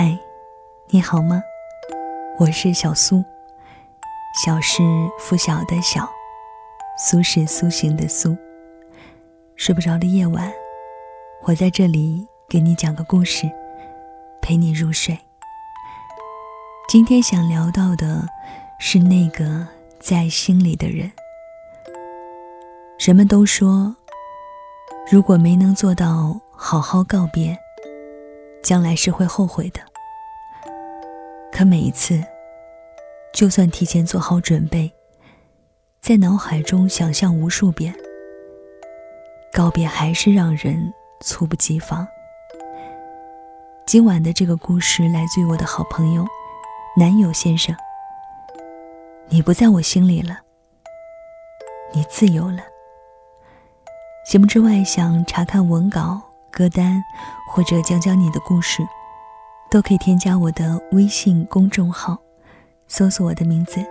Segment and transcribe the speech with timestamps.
[0.00, 0.16] 嗨，
[0.90, 1.42] 你好吗？
[2.38, 3.24] 我是小苏，
[4.44, 4.80] 小是
[5.18, 6.08] 拂晓的小，
[6.96, 8.38] 苏是苏醒的苏。
[9.56, 10.52] 睡不着的夜晚，
[11.42, 13.50] 我在这里给你讲个故事，
[14.40, 15.18] 陪你入睡。
[16.88, 18.24] 今天想聊到的
[18.78, 19.66] 是那个
[19.98, 21.10] 在心里的人。
[23.00, 23.96] 人们都说，
[25.10, 27.58] 如果没能做到好好告别，
[28.68, 29.80] 将来是会后悔的。
[31.50, 32.22] 可每一次，
[33.32, 34.92] 就算提前做好准备，
[36.02, 37.94] 在脑海中想象无数遍，
[39.54, 42.06] 告别还是让人猝不及防。
[43.86, 46.26] 今晚的这个故事来自于我的好朋友
[46.94, 47.74] 男友先生。
[49.30, 50.40] 你不在我心里了，
[51.94, 52.58] 你自由了。
[54.26, 56.20] 节目之外，想查看文稿、
[56.58, 57.00] 歌单
[57.48, 58.82] 或者讲讲你的故事。
[59.70, 62.16] 都可以添加我的微信公众号，
[62.86, 63.84] 搜索我的名字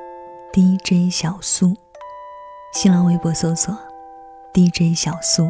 [0.51, 1.77] DJ 小苏。
[2.73, 3.77] 新浪微博搜索
[4.53, 5.47] DJ 小苏。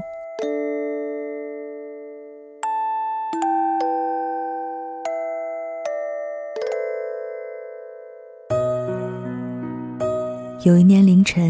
[10.65, 11.49] 有一年凌晨，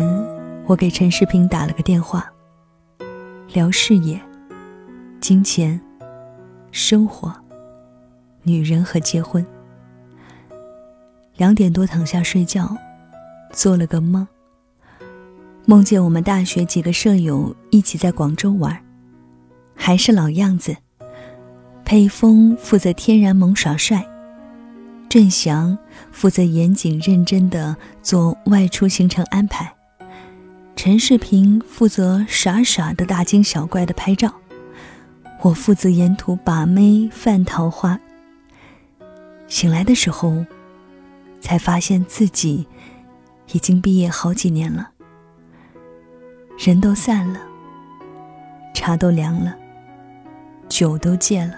[0.68, 2.32] 我给陈世平打了个电话，
[3.54, 4.22] 聊事业、
[5.28, 5.78] 金钱、
[6.72, 7.36] 生活。
[8.44, 9.46] 女人和结婚。
[11.36, 12.74] 两点多躺下睡觉，
[13.52, 14.26] 做了个梦。
[15.66, 18.82] 梦见我们大学几个舍友一起在广州玩，
[19.76, 20.74] 还是老样子。
[21.84, 24.08] 沛峰负责天然萌耍帅，
[25.10, 25.78] 郑翔
[26.10, 29.76] 负责严谨认真的做外出行程安排，
[30.78, 34.34] 陈世平负责傻傻的大惊小怪的拍照，
[35.42, 38.00] 我负责沿途把妹犯桃花。
[39.48, 40.46] 醒来的时候，
[41.40, 42.68] 才发现自己
[43.54, 44.90] 已经毕业好几年了。
[46.58, 47.40] 人都散了，
[48.74, 49.56] 茶都凉了，
[50.68, 51.54] 酒都戒了。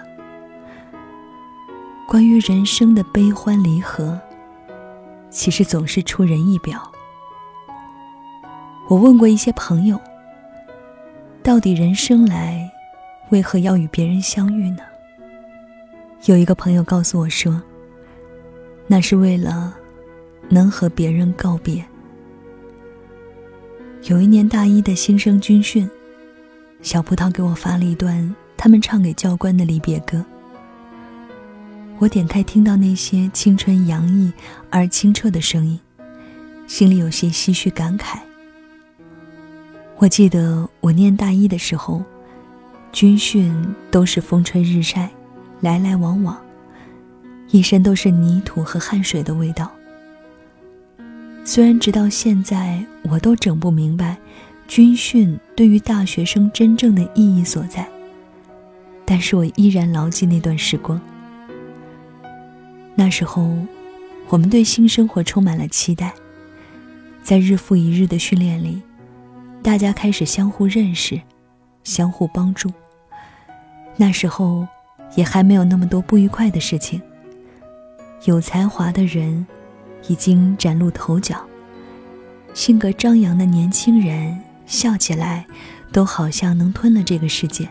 [2.06, 4.20] 关于人生的悲欢离合，
[5.30, 6.92] 其实总是出人意表。
[8.88, 9.98] 我问过一些朋友，
[11.42, 12.70] 到底人生来
[13.30, 14.82] 为何要与别人相遇呢？
[16.26, 17.60] 有一个朋友告诉我说。
[18.92, 19.72] 那是为了
[20.48, 21.84] 能和别人告别。
[24.08, 25.88] 有一年大一的新生军训，
[26.82, 30.24] 小葡萄给我发了一段他们唱给教官的离别歌。
[32.00, 34.32] 我点开听到那些青春洋溢
[34.70, 35.78] 而清澈的声音，
[36.66, 38.18] 心里有些唏嘘感慨。
[39.98, 42.02] 我记得我念大一的时候，
[42.92, 43.54] 军训
[43.90, 45.08] 都是风吹日晒，
[45.60, 46.36] 来来往往。
[47.50, 49.70] 一身都是泥土和汗水的味道。
[51.44, 54.16] 虽然直到现在我都整不明白，
[54.68, 57.88] 军训对于大学生真正的意义所在，
[59.04, 61.00] 但是我依然牢记那段时光。
[62.94, 63.56] 那时候，
[64.28, 66.12] 我们对新生活充满了期待，
[67.22, 68.80] 在日复一日的训练里，
[69.62, 71.20] 大家开始相互认识，
[71.84, 72.72] 相互帮助。
[73.96, 74.66] 那时候，
[75.14, 77.00] 也还没有那么多不愉快的事情。
[78.24, 79.46] 有才华的人
[80.08, 81.36] 已经崭露头角，
[82.52, 85.46] 性格张扬的年轻人笑起来
[85.90, 87.68] 都好像能吞了这个世界。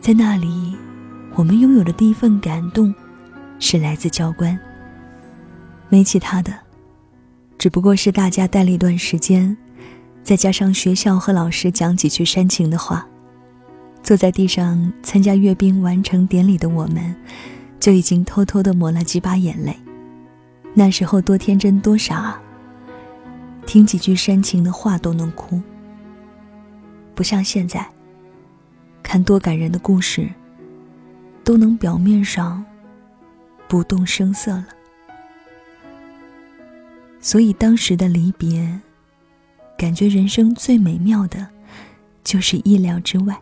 [0.00, 0.76] 在那里，
[1.34, 2.94] 我们拥有的第一份感动
[3.58, 4.58] 是来自教官，
[5.88, 6.52] 没其他的，
[7.58, 9.56] 只不过是大家待了一段时间，
[10.24, 13.06] 再加上学校和老师讲几句煽情的话，
[14.02, 17.14] 坐在地上参加阅兵完成典礼的我们。
[17.80, 19.76] 就已经偷偷的抹了几把眼泪，
[20.72, 22.42] 那时候多天真多傻啊！
[23.66, 25.60] 听几句煽情的话都能哭，
[27.14, 27.86] 不像现在，
[29.02, 30.26] 看多感人的故事，
[31.44, 32.64] 都能表面上
[33.68, 34.68] 不动声色了。
[37.20, 38.80] 所以当时的离别，
[39.76, 41.46] 感觉人生最美妙的，
[42.22, 43.38] 就是意料之外，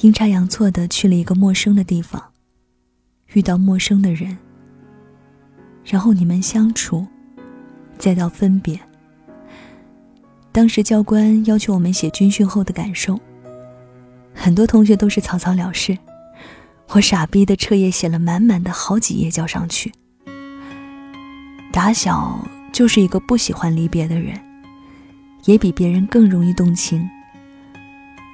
[0.00, 2.22] 阴差阳错的去了一个陌生的地方。
[3.34, 4.38] 遇到陌生的人，
[5.84, 7.06] 然后你们相处，
[7.98, 8.80] 再到分别。
[10.50, 13.20] 当时教官要求我们写军训后的感受，
[14.34, 15.96] 很多同学都是草草了事，
[16.88, 19.92] 我傻逼的彻夜写了满满的好几页交上去。
[21.70, 24.38] 打小就是一个不喜欢离别的人，
[25.44, 27.08] 也比别人更容易动情，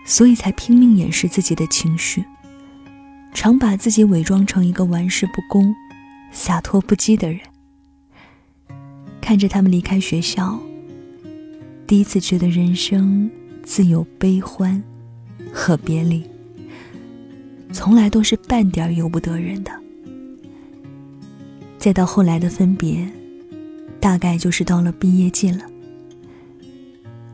[0.05, 2.25] 所以才拼命掩饰自己的情绪。
[3.33, 5.75] 常把自己伪装成一个玩世不恭、
[6.31, 7.41] 洒脱不羁的人。
[9.21, 10.59] 看着他们离开学校，
[11.87, 13.29] 第一次觉得人生
[13.65, 14.81] 自有悲欢
[15.53, 16.23] 和别离，
[17.73, 19.73] 从来都是半点由不得人的。
[21.77, 23.11] 再到后来的分别，
[24.05, 25.65] 大概就是到了毕业季了。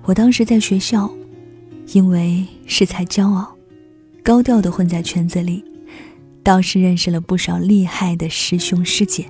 [0.04, 1.10] 我当时在学校，
[1.88, 3.52] 因为恃才骄傲，
[4.22, 5.64] 高调的混在圈子里。
[6.44, 9.26] 倒是认识了不少厉害的师兄师姐，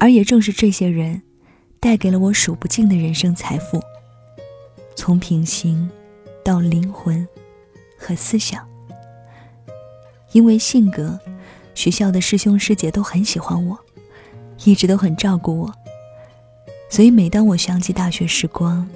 [0.00, 1.22] 而也正是这些人，
[1.78, 3.80] 带给了我数不尽的人生财富。
[4.96, 5.88] 从品行，
[6.44, 7.24] 到灵魂，
[7.96, 8.66] 和思想。
[10.32, 11.20] 因为性格，
[11.72, 13.78] 学校的师兄师姐都很喜欢我，
[14.64, 15.72] 一直都很照顾我。
[16.88, 18.88] 所以每当我想起大学时光，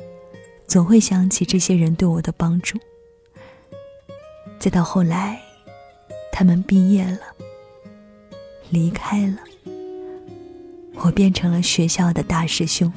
[0.67, 2.79] 总会想起这些人对我的帮助。
[4.59, 5.41] 再到后来。
[6.33, 7.21] 他们毕业了，
[8.71, 9.37] 离开了，
[10.95, 12.91] 我变成了学校的大师兄。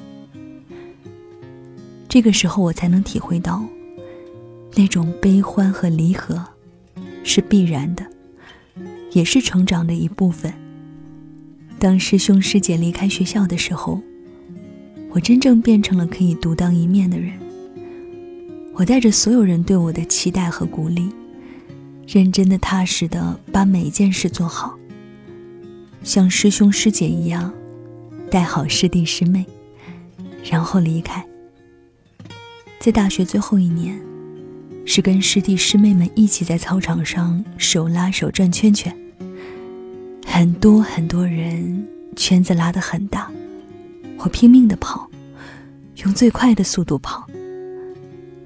[2.08, 3.62] 这个时候，我才能体会到，
[4.76, 6.42] 那种悲欢和离合
[7.26, 8.08] 是必然的，
[9.12, 10.54] 也是成长的一部分。
[11.78, 14.00] 当师兄师姐离开学校的时候，
[15.14, 17.32] 我真正变成了可以独当一面的人。
[18.74, 21.10] 我带着所有人对我的期待和鼓励。
[22.06, 24.78] 认真的、踏实的把每件事做好，
[26.04, 27.54] 像师兄师姐一样
[28.30, 29.46] 带好师弟师妹，
[30.44, 31.26] 然后离开。
[32.78, 33.98] 在大学最后一年，
[34.86, 38.94] 是跟师弟师妹们一起在操场上手拉手转圈圈。
[40.26, 41.88] 很多很多人，
[42.18, 43.32] 圈子拉得很大，
[44.24, 45.10] 我拼命的跑，
[45.98, 47.28] 用最快的速度跑，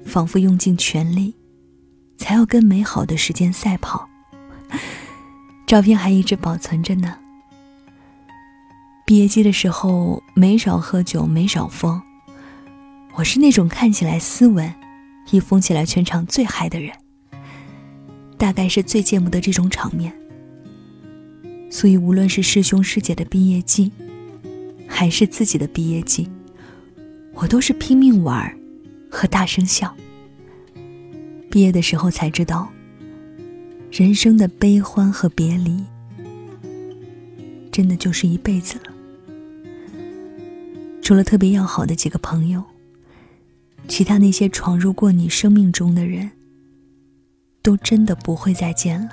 [0.04, 1.32] 仿佛用尽全力。
[2.16, 4.08] 才要跟美好的时间赛跑，
[5.68, 7.16] 照片还一直保存着呢。
[9.06, 12.02] 毕业季的时候，没少喝酒，没少疯。
[13.14, 14.74] 我是那种看起来斯文，
[15.30, 16.92] 一疯起来全场最嗨的人。
[18.36, 20.12] 大概是最见不得这种场面，
[21.70, 23.92] 所以无论是师兄师姐的毕业季，
[24.98, 26.28] 还是自己的毕业季，
[27.32, 28.52] 我都是拼命玩
[29.08, 29.94] 和大声笑。
[31.48, 32.68] 毕业的时候才知道，
[33.92, 35.84] 人生的悲欢和别离，
[37.70, 38.92] 真的就是一辈子了。
[41.00, 42.60] 除了特别要好的几个朋友，
[43.86, 46.28] 其他那些闯入过你生命中的人，
[47.62, 49.10] 都真的不会再见了。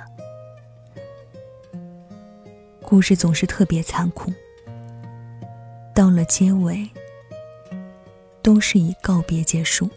[2.82, 4.32] 故事总是特别残酷，
[5.96, 6.86] 到了结尾，
[8.42, 9.88] 都是以告别结束。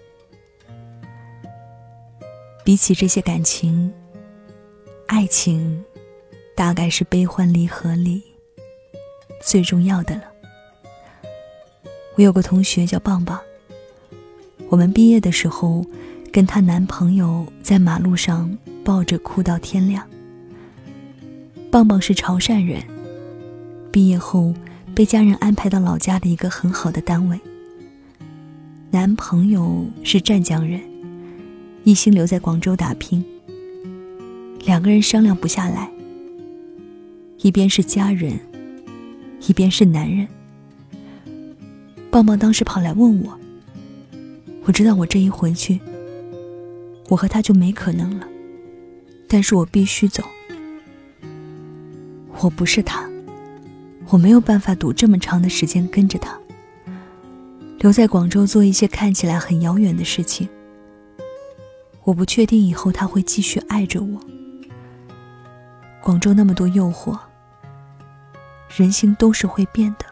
[2.64, 3.92] 比起这些感情，
[5.08, 5.84] 爱情
[6.56, 8.24] 大概是悲欢离合里
[9.42, 10.24] 最重要的了。
[12.16, 13.38] 我有个同学叫棒棒，
[14.70, 15.86] 我们毕业的时候，
[16.32, 20.08] 跟她男朋友在马路上抱着哭到天亮。
[21.70, 22.82] 棒棒是潮汕人，
[23.92, 24.54] 毕业后
[25.00, 27.40] 被家人安排到老家的一个很好的单位。
[28.92, 30.82] 男朋友是湛江人。
[31.86, 33.24] 一心留在广州打拼，
[34.66, 35.90] 两个人商量不下来。
[37.38, 38.38] 一边是家人，
[39.48, 40.28] 一边是男人。
[42.12, 43.40] 棒棒当时跑来问我，
[44.66, 45.80] 我知道我这一回去，
[47.08, 48.28] 我和他就没可能了，
[49.30, 50.22] 但是我必须走。
[52.42, 53.09] 我不是他，
[54.10, 56.36] 我没有办法赌这么长的时间跟着他，
[57.78, 60.50] 留在广州做一些看起来很遥远的事情。
[62.04, 64.20] 我不确定以后他会继续爱着我。
[66.02, 67.20] 广州那么多诱惑，
[68.76, 70.06] 人心都是会变的。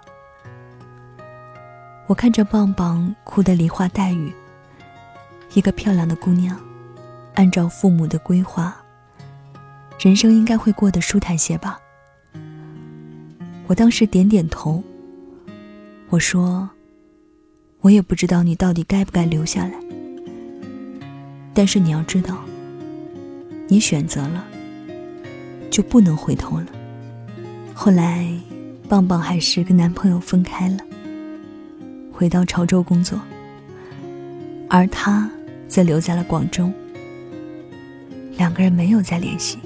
[2.05, 4.31] 我看着棒棒哭得梨花带雨。
[5.53, 6.55] 一个漂亮的姑娘，
[7.33, 8.77] 按照父母的规划，
[9.99, 11.79] 人生应该会过得舒坦些吧。
[13.67, 14.81] 我当时点点头。
[16.09, 16.69] 我说
[17.81, 19.73] ：“我也不知道你到底该不该留下来。”
[21.53, 22.37] 但是你要知道，
[23.67, 24.45] 你选择了，
[25.69, 26.67] 就不能回头了。
[27.73, 28.31] 后来，
[28.87, 30.77] 棒棒还是跟男朋友分开了，
[32.11, 33.19] 回到潮州工作，
[34.69, 35.29] 而他
[35.67, 36.71] 则留在了广州。
[38.37, 39.57] 两个人没有再联系。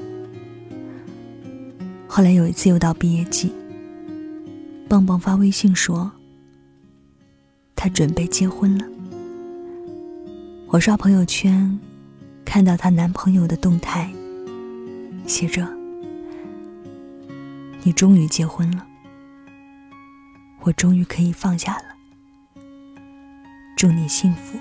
[2.08, 3.52] 后来有一次又到毕业季，
[4.92, 6.12] 棒棒发微信说，
[7.78, 8.86] 他准备结婚了。
[10.68, 11.80] 我刷朋友圈，
[12.44, 14.12] 看到她男朋友的动态，
[15.26, 15.66] 写着
[17.84, 18.86] ：“你终于结婚了，
[20.60, 21.84] 我终于可以放下了。
[23.78, 24.60] 祝你幸福。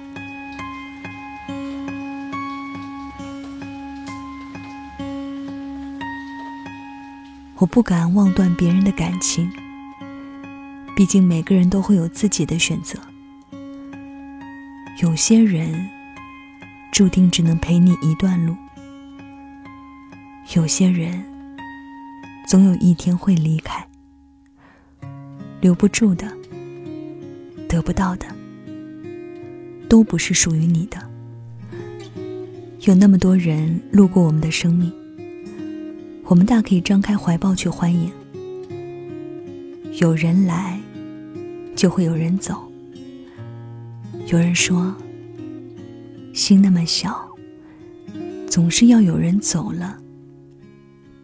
[7.56, 9.50] 我不敢妄断别人的感情，
[11.00, 12.98] 毕竟每个人都会有自己的选择。
[15.00, 15.88] 有些人
[16.92, 18.54] 注定只能陪你一段路，
[20.54, 21.24] 有些人
[22.46, 23.82] 总有一天会离开。
[25.62, 26.30] 留不住的，
[27.66, 28.26] 得不到的，
[29.88, 30.98] 都不是属于你的。
[32.80, 34.92] 有那么多人路过我们的生命。
[36.24, 38.12] 我们大可以张开怀抱去欢迎。
[39.98, 40.79] 有人来，
[41.80, 42.70] 就会有人走。
[44.26, 44.94] 有人说，
[46.34, 47.26] 心那么小，
[48.46, 49.96] 总是要有人走了，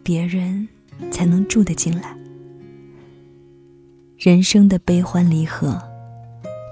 [0.01, 0.67] 别人
[1.11, 2.17] 才能住得进来。
[4.17, 5.79] 人生的悲欢离合，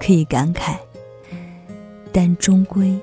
[0.00, 0.76] 可以感慨，
[2.10, 2.98] 但终归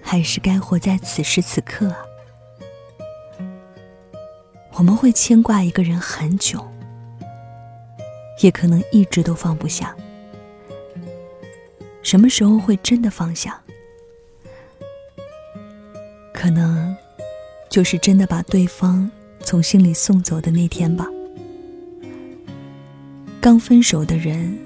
[0.00, 1.92] 还是该活在此时此刻。
[4.74, 6.64] 我们会牵挂一个人很久，
[8.42, 9.96] 也可能一直都放不下。
[12.02, 13.58] 什么时候会真的放下？
[16.34, 16.94] 可能
[17.70, 21.06] 就是真的把对方从心里送走的那天吧。
[23.40, 24.58] 刚分手的人，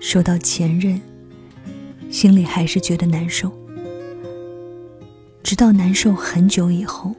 [0.00, 1.00] 说到前任，
[2.10, 3.50] 心里还是觉得难受，
[5.42, 7.14] 直到难受很久以后。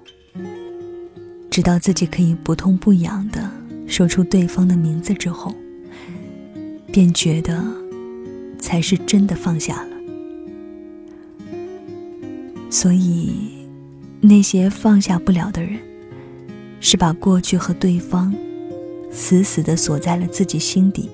[1.50, 3.50] 直到自己可以不痛不痒的
[3.88, 5.56] 说出对方的名字之后，
[6.96, 7.62] 便觉得
[8.58, 9.90] 才是真的放下了。
[12.70, 13.34] 所以，
[14.22, 15.78] 那些放下不了的人，
[16.80, 18.34] 是把过去和对方
[19.12, 21.10] 死死的锁在了自己心底，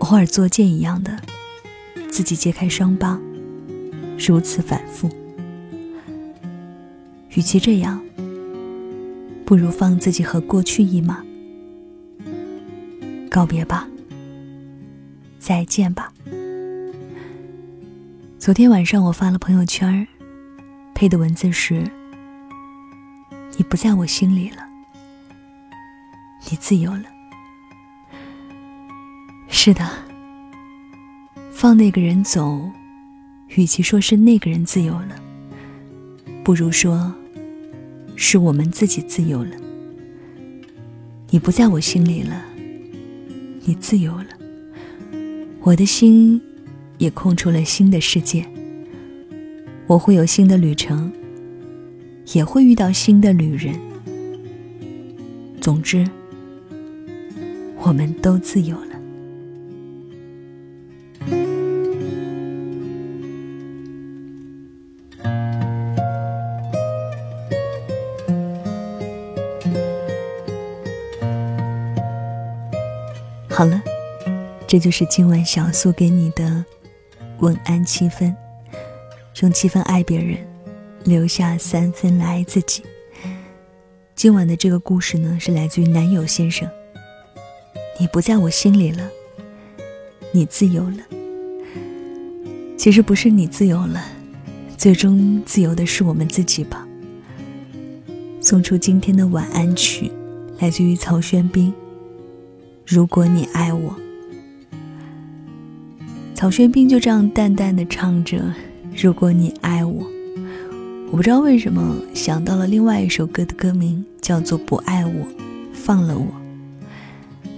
[0.00, 1.16] 偶尔作践一样的
[2.08, 3.20] 自己揭开伤疤，
[4.18, 5.08] 如此反复。
[7.36, 8.02] 与其这样。
[9.46, 11.22] 不如放自己和过去一马，
[13.30, 13.86] 告别吧，
[15.44, 16.10] 再见吧。
[18.38, 20.08] 昨天晚上我发了朋友圈，
[20.94, 21.84] 配的文字是
[23.58, 24.66] ：“你不在我心里了，
[26.48, 27.04] 你自由了。”
[29.46, 29.86] 是的，
[31.52, 32.66] 放那个人走，
[33.48, 35.14] 与其说是那个人自由了，
[36.42, 37.14] 不如说。
[38.16, 39.56] 是我们自己自由了，
[41.30, 42.44] 你不在我心里了，
[43.64, 44.33] 你自由了，
[45.66, 46.38] 我的心
[46.98, 48.44] 也空出了新的世界。
[49.86, 51.10] 我会有新的旅程，
[52.34, 53.74] 也会遇到新的旅人。
[55.62, 56.06] 总之，
[57.78, 58.76] 我们都自由。
[74.74, 76.64] 这就是今晚小苏给你的
[77.38, 78.34] 晚安七分，
[79.40, 80.36] 用七分爱别人，
[81.04, 82.82] 留下三分来爱自己。
[84.16, 86.68] 今晚的这个故事呢，是来自于男友先生。
[88.00, 89.08] 你不在我心里了，
[90.32, 90.98] 你自由了。
[92.76, 94.04] 其实不是你自由了，
[94.76, 96.84] 最终自由的是我们自己吧。
[98.40, 100.10] 送出今天的晚安曲，
[100.58, 101.72] 来自于曹轩宾。
[102.84, 103.94] 如果你爱我，
[106.34, 108.52] 曹轩宾就这样淡淡的唱着
[108.94, 110.04] ：“如果你爱我。”
[111.10, 115.26] 我不知道为什么想到了另外一首歌的歌名，叫做《不爱我，
[115.72, 116.26] 放了我》。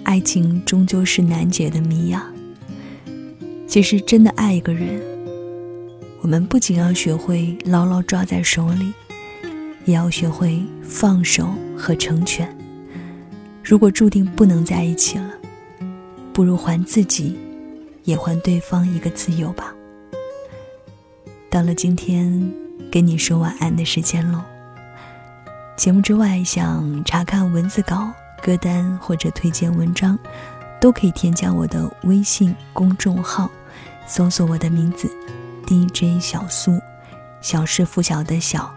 [0.04, 2.30] 爱情终究是难解的谜呀。
[3.66, 5.00] 其实，真的爱一个人，
[6.21, 8.92] 我们不仅要学会牢牢抓在手里，
[9.87, 12.47] 也要学会放手和成全。
[13.64, 15.30] 如果注定不能在一起了，
[16.35, 17.37] 不如还自己，
[18.06, 19.75] 也还对方一个自由吧。
[21.50, 22.52] 到了今天
[22.90, 24.40] 给你说晚安的时间喽。
[25.76, 28.10] 节目之外，想查看文字稿、
[28.42, 30.18] 歌单或者推荐文章，
[30.80, 33.50] 都可以添加我的微信公众号，
[34.06, 35.10] 搜索我的名字
[35.66, 36.80] DJ 小苏，
[37.42, 38.72] 小是拂晓的小，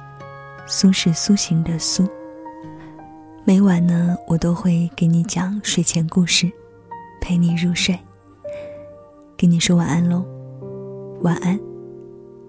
[0.65, 2.09] 苏是苏醒的苏。
[3.45, 6.51] 每晚呢，我都会给你讲睡前故事，
[7.21, 7.98] 陪你入睡。
[9.39, 10.25] 跟你说晚安喽，
[11.22, 11.58] 晚安，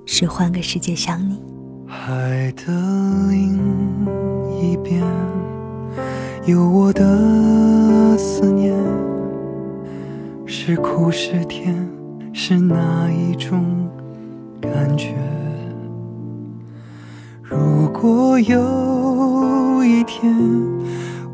[0.06, 1.40] 是换个世界想你。
[1.86, 2.64] 海的
[3.30, 3.56] 另
[4.60, 5.00] 一边，
[6.46, 8.74] 有我的思念，
[10.44, 11.88] 是苦是甜，
[12.32, 13.88] 是哪一种
[14.60, 15.14] 感觉？
[17.40, 20.36] 如果有一天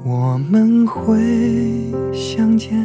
[0.04, 2.78] 我们会相见，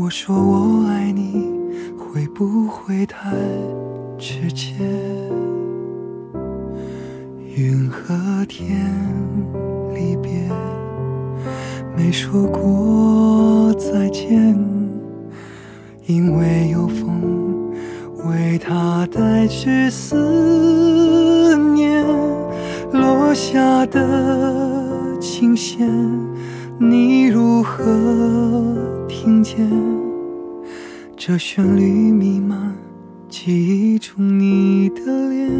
[0.00, 1.50] 我说我爱你，
[1.98, 3.34] 会不会太
[4.16, 4.72] 直接？
[7.56, 8.14] 云和
[8.46, 8.88] 天
[9.92, 10.48] 离别，
[11.96, 14.56] 没说过再见，
[16.06, 17.72] 因为有风
[18.28, 22.06] 为它带去思念，
[22.92, 25.90] 落下的琴弦，
[26.80, 27.84] 你如何
[29.08, 29.68] 听见？
[31.16, 32.72] 这旋律弥漫
[33.28, 35.50] 记忆中你的脸。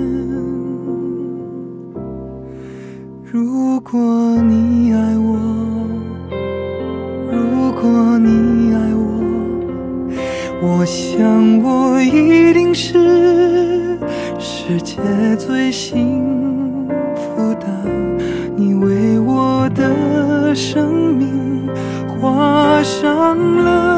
[3.25, 4.01] 如果
[4.43, 5.37] 你爱我，
[7.33, 9.11] 如果你爱我，
[10.63, 13.99] 我想我一定是
[14.39, 15.01] 世界
[15.37, 16.25] 最幸
[17.17, 17.98] 福的。
[19.71, 21.69] 的生命
[22.09, 23.98] 画上了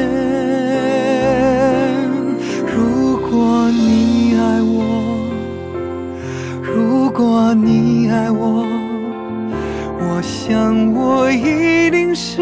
[10.51, 12.41] 想我一定是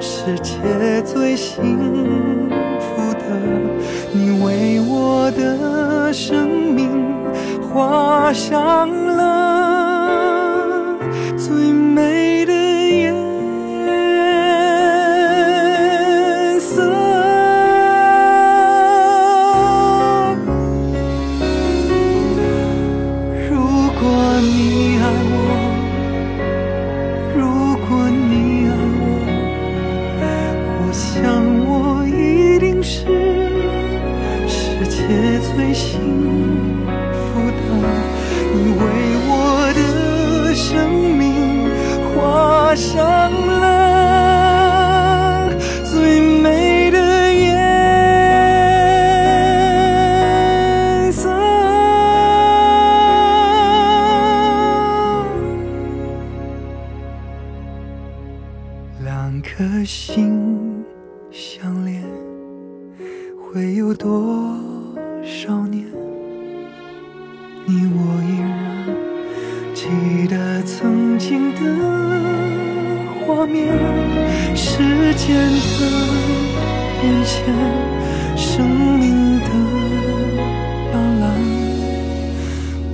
[0.00, 2.48] 世界最幸
[2.80, 3.24] 福的。
[4.10, 7.04] 你为我的生命
[7.60, 8.88] 画上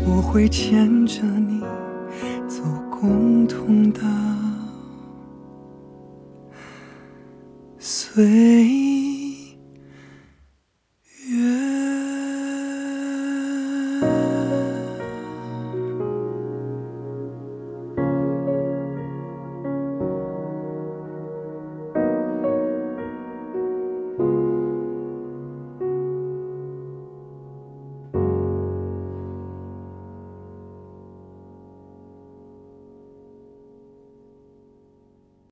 [0.07, 1.61] 我会牵着你
[2.47, 4.01] 走共同的
[7.79, 9.13] 岁。